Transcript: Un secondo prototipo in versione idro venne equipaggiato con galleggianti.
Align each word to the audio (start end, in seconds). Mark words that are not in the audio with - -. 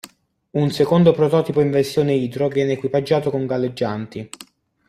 Un 0.53 0.71
secondo 0.71 1.11
prototipo 1.11 1.61
in 1.61 1.69
versione 1.69 2.15
idro 2.15 2.47
venne 2.47 2.71
equipaggiato 2.71 3.29
con 3.29 3.45
galleggianti. 3.45 4.27